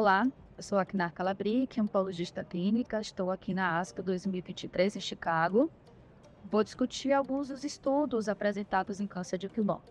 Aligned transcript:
Olá, 0.00 0.28
eu 0.56 0.62
sou 0.62 0.78
Knar 0.86 1.12
Calabri, 1.12 1.68
oncologista 1.80 2.44
clínica, 2.44 3.00
estou 3.00 3.32
aqui 3.32 3.52
na 3.52 3.80
ASCO 3.80 4.00
2023 4.00 4.94
em 4.94 5.00
Chicago. 5.00 5.68
Vou 6.44 6.62
discutir 6.62 7.12
alguns 7.12 7.48
dos 7.48 7.64
estudos 7.64 8.28
apresentados 8.28 9.00
em 9.00 9.08
câncer 9.08 9.38
de 9.38 9.48
pulmão. 9.48 9.82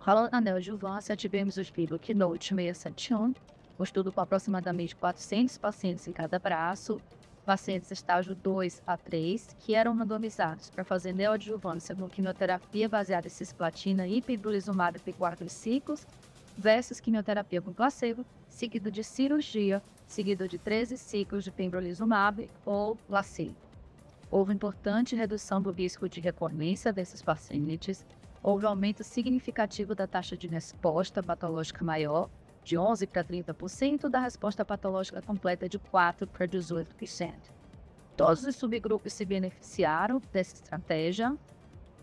Falando 0.00 0.32
na 0.32 0.40
neoadjuvância, 0.40 1.14
tivemos 1.14 1.56
o 1.56 1.60
estudo 1.60 2.00
Keynote 2.00 2.48
671, 2.48 3.32
um 3.78 3.84
estudo 3.84 4.10
com 4.10 4.20
aproximadamente 4.20 4.96
400 4.96 5.56
pacientes 5.56 6.08
em 6.08 6.12
cada 6.12 6.40
braço, 6.40 7.00
pacientes 7.46 7.92
estágio 7.92 8.34
2 8.34 8.82
a 8.84 8.96
3, 8.96 9.54
que 9.60 9.76
eram 9.76 9.94
randomizados 9.94 10.68
para 10.68 10.82
fazer 10.82 11.12
neoadjuvância 11.12 11.94
com 11.94 12.08
quimioterapia 12.08 12.88
baseada 12.88 13.28
em 13.28 13.30
cisplatina 13.30 14.04
e 14.04 14.20
pembrolizumab 14.20 14.98
por 14.98 15.14
4 15.14 15.48
ciclos, 15.48 16.04
versus 16.56 17.00
quimioterapia 17.00 17.60
com 17.60 17.72
placebo, 17.72 18.24
seguido 18.48 18.90
de 18.90 19.02
cirurgia, 19.02 19.82
seguido 20.06 20.46
de 20.46 20.58
13 20.58 20.96
ciclos 20.96 21.44
de 21.44 21.50
pembrolizumab 21.50 22.48
ou 22.64 22.96
placebo. 22.96 23.56
Houve 24.30 24.54
importante 24.54 25.16
redução 25.16 25.60
do 25.60 25.70
risco 25.70 26.08
de 26.08 26.20
recorrência 26.20 26.92
desses 26.92 27.22
pacientes, 27.22 28.04
houve 28.42 28.66
aumento 28.66 29.04
significativo 29.04 29.94
da 29.94 30.06
taxa 30.06 30.36
de 30.36 30.46
resposta 30.46 31.22
patológica 31.22 31.84
maior, 31.84 32.28
de 32.64 32.78
11 32.78 33.06
para 33.08 33.24
30%, 33.24 34.08
da 34.08 34.20
resposta 34.20 34.64
patológica 34.64 35.20
completa 35.20 35.68
de 35.68 35.78
4 35.78 36.26
para 36.26 36.46
18%. 36.46 37.32
Todos 38.16 38.44
os 38.44 38.56
subgrupos 38.56 39.12
se 39.12 39.24
beneficiaram 39.24 40.20
dessa 40.32 40.54
estratégia, 40.54 41.36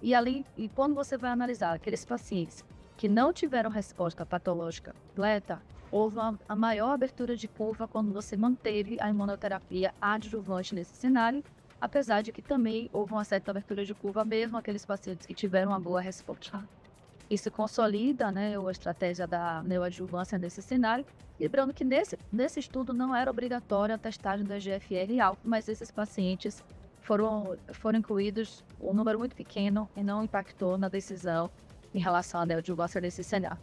e 0.01 0.13
ali, 0.15 0.45
e 0.57 0.69
quando 0.69 0.95
você 0.95 1.17
vai 1.17 1.31
analisar 1.31 1.73
aqueles 1.73 2.05
pacientes 2.05 2.63
que 2.99 3.07
não 3.07 3.31
tiveram 3.31 3.69
resposta 3.69 4.25
patológica 4.25 4.93
completa, 5.07 5.61
houve 5.89 6.17
uma, 6.17 6.37
a 6.49 6.53
maior 6.53 6.91
abertura 6.91 7.33
de 7.33 7.47
curva 7.47 7.87
quando 7.87 8.11
você 8.11 8.35
manteve 8.35 8.97
a 8.99 9.09
imunoterapia 9.09 9.93
adjuvante 10.01 10.75
nesse 10.75 10.97
cenário, 10.97 11.41
apesar 11.79 12.21
de 12.21 12.33
que 12.33 12.41
também 12.41 12.89
houve 12.91 13.13
uma 13.13 13.23
certa 13.23 13.51
abertura 13.51 13.85
de 13.85 13.93
curva 13.93 14.25
mesmo 14.25 14.57
aqueles 14.57 14.85
pacientes 14.85 15.25
que 15.25 15.33
tiveram 15.33 15.71
uma 15.71 15.79
boa 15.79 16.01
resposta. 16.01 16.61
Isso 17.29 17.49
consolida 17.49 18.33
né, 18.33 18.55
a 18.57 18.69
estratégia 18.69 19.25
da 19.25 19.63
neoadjuvância 19.63 20.37
nesse 20.37 20.61
cenário, 20.61 21.05
lembrando 21.39 21.73
que 21.73 21.85
nesse, 21.85 22.19
nesse 22.29 22.59
estudo 22.59 22.91
não 22.91 23.15
era 23.15 23.31
obrigatória 23.31 23.95
a 23.95 23.97
testagem 23.97 24.45
do 24.45 24.53
EGFR 24.53 25.21
alto, 25.23 25.39
mas 25.41 25.69
esses 25.69 25.89
pacientes 25.89 26.61
foram, 26.99 27.57
foram 27.71 27.99
incluídos 27.99 28.61
um 28.77 28.93
número 28.93 29.17
muito 29.17 29.37
pequeno 29.37 29.89
e 29.95 30.03
não 30.03 30.21
impactou 30.21 30.77
na 30.77 30.89
decisão 30.89 31.49
em 31.93 31.99
relação 31.99 32.41
à 32.41 32.45
neoadjuvância 32.45 33.01
nesse 33.01 33.23
cenário. 33.23 33.59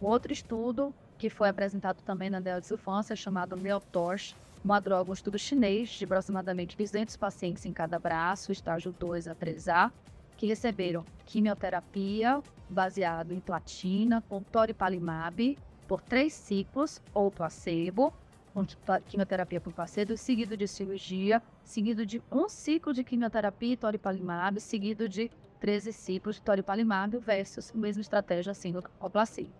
Outro 0.00 0.32
estudo 0.32 0.94
que 1.18 1.30
foi 1.30 1.48
apresentado 1.48 2.02
também 2.02 2.28
na 2.28 2.40
neoadjuvância 2.40 3.16
chamado 3.16 3.56
Meltorch, 3.56 4.36
uma 4.64 4.80
droga, 4.80 5.10
um 5.10 5.14
estudo 5.14 5.38
chinês 5.38 5.90
de 5.90 6.04
aproximadamente 6.04 6.76
200 6.76 7.16
pacientes 7.16 7.64
em 7.64 7.72
cada 7.72 7.98
braço, 7.98 8.52
estágio 8.52 8.94
2 8.98 9.28
a 9.28 9.34
3A, 9.34 9.92
que 10.36 10.46
receberam 10.46 11.04
quimioterapia 11.24 12.42
baseado 12.68 13.32
em 13.32 13.40
platina 13.40 14.22
com 14.28 14.42
toripalimab 14.42 15.56
por 15.86 16.02
três 16.02 16.32
ciclos 16.32 17.00
ou 17.14 17.30
placebo, 17.30 18.12
com 18.52 18.66
quimioterapia 19.06 19.60
por 19.60 19.72
placebo, 19.72 20.16
seguido 20.16 20.56
de 20.56 20.66
cirurgia, 20.66 21.42
seguido 21.62 22.04
de 22.04 22.22
um 22.30 22.48
ciclo 22.48 22.92
de 22.92 23.04
quimioterapia 23.04 23.74
e 23.74 23.76
toripalimab, 23.76 24.60
seguido 24.60 25.08
de 25.08 25.30
13 25.60 25.92
ciclos 25.92 26.36
de 26.36 26.42
toripalimab 26.42 27.18
versus 27.18 27.72
mesma 27.72 28.00
estratégia 28.00 28.52
assim 28.52 28.74
ou 29.00 29.10
placebo. 29.10 29.52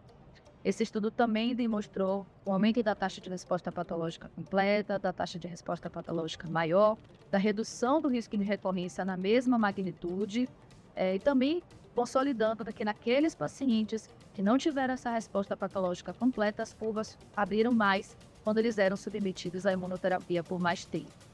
Esse 0.65 0.83
estudo 0.83 1.11
também 1.11 1.55
demonstrou 1.55 2.27
o 2.45 2.53
aumento 2.53 2.83
da 2.83 2.95
taxa 2.95 3.21
de 3.21 3.31
resposta 3.31 3.71
patológica 3.71 4.29
completa, 4.35 4.99
da 4.99 5.13
taxa 5.13 5.39
de 5.39 5.47
resposta 5.47 5.89
patológica 5.89 6.49
maior, 6.49 6.99
da 7.31 7.39
redução 7.39 8.01
do 8.01 8.09
risco 8.09 8.37
de 8.37 8.43
recorrência 8.43 9.05
na 9.05 9.17
mesma 9.17 9.59
magnitude 9.59 10.49
é, 10.95 11.15
e 11.15 11.21
também 11.21 11.63
consolidando 11.95 12.65
que 12.73 12.85
naqueles 12.85 13.35
pacientes 13.35 14.09
que 14.35 14.43
não 14.43 14.59
tiveram 14.59 14.95
essa 14.95 15.11
resposta 15.11 15.57
patológica 15.57 16.13
completa, 16.13 16.63
as 16.63 16.75
curvas 16.75 17.17
abriram 17.35 17.73
mais 17.73 18.17
quando 18.45 18.59
eles 18.59 18.77
eram 18.77 18.97
submetidos 18.97 19.67
à 19.67 19.73
imunoterapia 19.73 20.43
por 20.43 20.61
mais 20.61 20.85
tempo. 20.85 21.26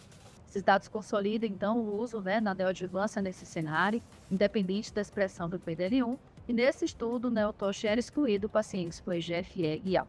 Esses 0.53 0.63
dados 0.63 0.87
consolidam, 0.87 1.49
então, 1.49 1.79
o 1.79 1.99
uso 1.99 2.21
né, 2.21 2.39
na 2.39 2.53
neoadjuvância 2.53 3.23
nesse 3.23 3.47
cenário, 3.47 4.03
independente 4.31 4.93
da 4.93 5.01
expressão 5.01 5.49
do 5.49 5.59
PDL1, 5.59 6.19
e 6.47 6.53
nesse 6.53 6.85
estudo, 6.85 7.31
né, 7.31 7.47
o 7.47 7.55
TOSH 7.55 7.85
era 7.87 7.99
excluído 7.99 8.51
pacientes 8.51 9.01
com 9.01 9.15
EGFE 9.15 9.81
e 9.83 9.97
A. 9.97 10.07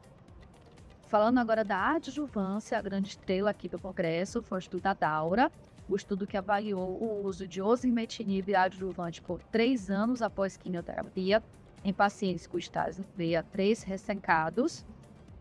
Falando 1.07 1.37
agora 1.37 1.63
da 1.63 1.91
adjuvância, 1.91 2.77
a 2.77 2.81
grande 2.81 3.07
estrela 3.07 3.51
aqui 3.51 3.69
do 3.69 3.79
congresso 3.79 4.43
foi 4.43 4.57
o 4.57 4.59
estudo 4.59 4.81
da 4.81 4.93
Daura, 4.93 5.49
o 5.87 5.95
estudo 5.95 6.27
que 6.27 6.35
avaliou 6.35 7.01
o 7.01 7.25
uso 7.25 7.47
de 7.47 7.61
osimetinib 7.61 8.53
adjuvante 8.53 9.21
por 9.21 9.41
três 9.43 9.89
anos 9.89 10.21
após 10.21 10.57
quimioterapia 10.57 11.41
em 11.85 11.93
pacientes 11.93 12.47
com 12.47 12.57
estágio 12.57 13.05
VA3 13.17 13.85
ressecados. 13.85 14.85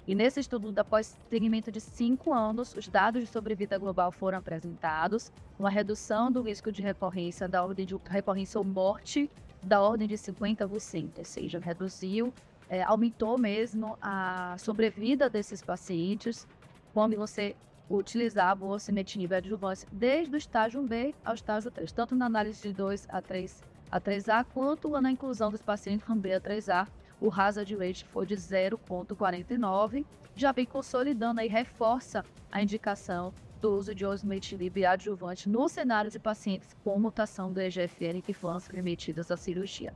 E 0.07 0.15
nesse 0.15 0.41
estudo, 0.41 0.77
após 0.79 1.17
segmento 1.31 1.71
de 1.71 1.81
cinco 1.81 2.33
anos, 2.33 2.75
os 2.75 2.89
dados 2.89 3.23
de 3.23 3.29
sobrevida 3.29 3.79
global 3.79 4.11
foram 4.11 4.39
apresentados, 4.39 5.31
uma 5.57 5.71
redução 5.71 6.31
do 6.31 6.43
risco 6.43 6.73
de 6.73 6.83
recorrência 6.83 7.49
da 7.49 7.63
ordem 7.63 7.87
de 7.87 7.95
recorrência 8.09 8.59
ou 8.59 8.65
morte 8.65 9.31
da 9.63 9.81
ordem 9.81 10.09
de 10.09 10.17
50%, 10.17 11.19
ou 11.19 11.25
seja, 11.25 11.61
reduziu, 11.61 12.35
é, 12.69 12.83
aumentou 12.83 13.39
mesmo 13.39 13.97
a 14.03 14.57
sobrevida 14.59 15.31
desses 15.31 15.63
pacientes 15.63 16.49
quando 16.93 17.17
você 17.17 17.55
utilizava 17.89 18.65
o 18.65 18.71
osimetinib 18.71 19.33
adjuvância 19.33 19.89
desde 19.93 20.35
o 20.35 20.39
estágio 20.39 20.83
B 20.83 21.15
ao 21.25 21.35
estágio 21.35 21.71
3, 21.71 21.93
tanto 21.93 22.15
na 22.17 22.27
análise 22.27 22.61
de 22.61 22.73
2 22.73 23.07
a 23.09 23.23
3 23.23 23.63
a 23.91 24.01
3A, 24.01 24.47
quanto 24.55 24.89
na 25.01 25.11
inclusão 25.11 25.51
dos 25.51 25.61
pacientes 25.61 26.07
com 26.07 26.17
B 26.17 26.33
a 26.33 26.41
3A, 26.41 26.89
o 27.23 27.33
hazard 27.33 27.73
rate 27.77 28.05
foi 28.07 28.27
de 28.27 28.35
0,49, 28.35 30.05
já 30.35 30.51
vem 30.51 30.67
consolidando 30.67 31.41
e 31.41 31.47
reforça 31.47 32.25
a 32.51 32.61
indicação 32.61 33.33
do 33.61 33.77
uso 33.77 33.95
de 33.95 34.05
osimetinib 34.05 34.85
adjuvante 34.85 35.49
no 35.49 35.69
cenário 35.69 36.11
de 36.11 36.19
pacientes 36.19 36.75
com 36.83 36.99
mutação 36.99 37.53
do 37.53 37.61
EGFR 37.61 38.21
que 38.25 38.33
foram 38.33 38.59
submetidos 38.59 39.31
à 39.31 39.37
cirurgia. 39.37 39.95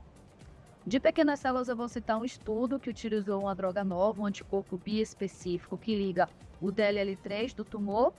De 0.87 1.01
pequenas 1.01 1.41
células, 1.41 1.69
eu 1.69 1.75
vou 1.75 1.89
citar 1.89 2.17
um 2.17 2.25
estudo 2.25 2.79
que 2.79 2.89
utilizou 2.89 3.41
uma 3.41 3.57
droga 3.57 3.83
nova, 3.83 4.23
um 4.23 4.27
anticorpo 4.27 4.79
biespecífico 4.79 5.77
que 5.77 5.97
liga 5.97 6.29
o 6.61 6.69
DLL3 6.69 7.57
do 7.57 7.65
tumor 7.65 8.13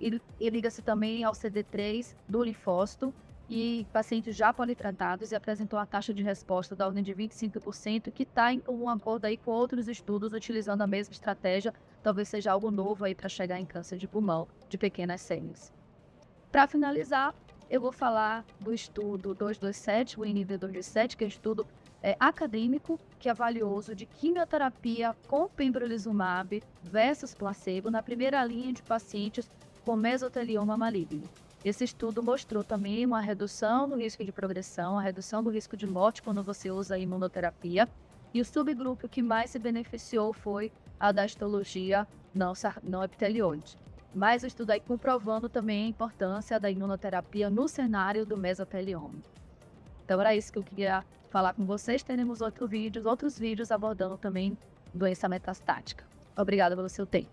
e, 0.00 0.18
e 0.40 0.48
liga-se 0.48 0.80
também 0.80 1.22
ao 1.22 1.34
CD3 1.34 2.16
do 2.26 2.42
linfócito 2.42 3.12
e 3.48 3.86
pacientes 3.92 4.34
já 4.34 4.52
politratados 4.52 5.30
e 5.30 5.34
apresentou 5.34 5.78
a 5.78 5.86
taxa 5.86 6.14
de 6.14 6.22
resposta 6.22 6.74
da 6.74 6.86
ordem 6.86 7.02
de 7.02 7.14
25%, 7.14 8.10
que 8.10 8.22
está 8.22 8.52
em 8.52 8.62
um 8.68 8.88
acordo 8.88 9.26
aí 9.26 9.36
com 9.36 9.50
outros 9.50 9.88
estudos 9.88 10.32
utilizando 10.32 10.82
a 10.82 10.86
mesma 10.86 11.12
estratégia, 11.12 11.74
talvez 12.02 12.28
seja 12.28 12.52
algo 12.52 12.70
novo 12.70 13.04
aí 13.04 13.14
para 13.14 13.28
chegar 13.28 13.60
em 13.60 13.66
câncer 13.66 13.98
de 13.98 14.08
pulmão 14.08 14.48
de 14.68 14.78
pequenas 14.78 15.20
células. 15.20 15.72
Para 16.50 16.66
finalizar, 16.66 17.34
eu 17.68 17.80
vou 17.80 17.92
falar 17.92 18.44
do 18.60 18.72
estudo 18.72 19.34
227, 19.34 20.20
o 20.20 20.24
INIV 20.24 20.58
227, 20.58 21.16
que 21.16 21.24
é 21.24 21.26
um 21.26 21.28
estudo 21.28 21.66
é, 22.02 22.16
acadêmico 22.20 23.00
que 23.18 23.28
avaliou 23.28 23.72
o 23.72 23.76
uso 23.76 23.94
de 23.94 24.06
quimioterapia 24.06 25.16
com 25.26 25.48
pembrolizumab 25.48 26.62
versus 26.82 27.34
placebo 27.34 27.90
na 27.90 28.02
primeira 28.02 28.44
linha 28.44 28.72
de 28.72 28.82
pacientes 28.82 29.50
com 29.84 29.96
mesotelioma 29.96 30.76
maligno. 30.76 31.28
Esse 31.64 31.82
estudo 31.82 32.22
mostrou 32.22 32.62
também 32.62 33.06
uma 33.06 33.22
redução 33.22 33.88
do 33.88 33.96
risco 33.96 34.22
de 34.22 34.30
progressão, 34.30 34.98
a 34.98 35.02
redução 35.02 35.42
do 35.42 35.48
risco 35.48 35.78
de 35.78 35.86
morte 35.86 36.22
quando 36.22 36.42
você 36.42 36.70
usa 36.70 36.94
a 36.94 36.98
imunoterapia. 36.98 37.88
E 38.34 38.40
o 38.40 38.44
subgrupo 38.44 39.08
que 39.08 39.22
mais 39.22 39.50
se 39.50 39.58
beneficiou 39.58 40.34
foi 40.34 40.70
a 41.00 41.10
da 41.10 41.24
histologia 41.24 42.06
não, 42.34 42.52
não 42.82 43.02
epitelioide. 43.02 43.78
Mas 44.14 44.42
o 44.42 44.46
estudo 44.46 44.72
aí 44.72 44.80
comprovando 44.80 45.48
também 45.48 45.86
a 45.86 45.88
importância 45.88 46.60
da 46.60 46.70
imunoterapia 46.70 47.48
no 47.48 47.66
cenário 47.66 48.26
do 48.26 48.36
mesotelioma. 48.36 49.14
Então 50.04 50.20
era 50.20 50.36
isso 50.36 50.52
que 50.52 50.58
eu 50.58 50.62
queria 50.62 51.02
falar 51.30 51.54
com 51.54 51.64
vocês. 51.64 52.02
Teremos 52.02 52.42
outros 52.42 52.68
vídeos, 52.68 53.06
outros 53.06 53.38
vídeos 53.38 53.72
abordando 53.72 54.18
também 54.18 54.58
doença 54.92 55.30
metastática. 55.30 56.04
Obrigada 56.36 56.76
pelo 56.76 56.90
seu 56.90 57.06
tempo. 57.06 57.30